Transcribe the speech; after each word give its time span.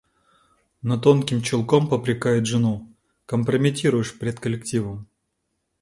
Но 0.81 0.97
тонким 0.97 1.43
чулком 1.43 1.87
попрекает 1.87 2.47
жену:– 2.47 2.91
Компрометируешь 3.27 4.17
пред 4.17 4.39
коллективом. 4.39 5.05